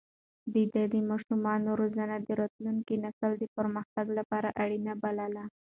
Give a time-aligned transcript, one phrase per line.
[0.73, 5.43] ده د ماشومانو روزنه د راتلونکي نسل د پرمختګ لپاره اړينه بلله.